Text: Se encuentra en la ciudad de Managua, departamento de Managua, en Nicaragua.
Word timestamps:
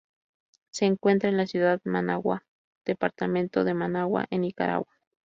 Se 0.71 0.85
encuentra 0.85 1.29
en 1.29 1.37
la 1.37 1.45
ciudad 1.45 1.79
de 1.83 1.87
Managua, 1.91 2.43
departamento 2.87 3.63
de 3.63 3.75
Managua, 3.75 4.25
en 4.31 4.41
Nicaragua. 4.41 4.91